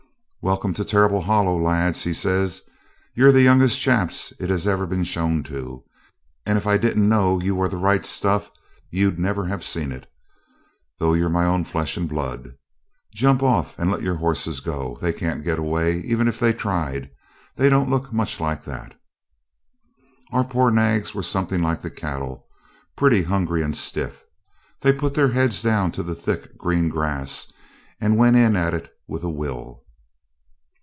[0.43, 2.61] 'Welcome to Terrible Hollow, lads,' says
[3.13, 3.21] he.
[3.21, 5.83] 'You're the youngest chaps it has ever been shown to,
[6.47, 8.49] and if I didn't know you were the right stuff,
[8.89, 10.11] you'd never have seen it,
[10.97, 12.55] though you're my own flesh and blood.
[13.13, 14.97] Jump off, and let your horses go.
[14.99, 17.11] They can't get away, even if they tried;
[17.55, 18.99] they don't look much like that.'
[20.31, 22.47] Our poor nags were something like the cattle,
[22.95, 24.23] pretty hungry and stiff.
[24.79, 27.53] They put their heads down to the thick green grass,
[27.99, 29.83] and went in at it with a will.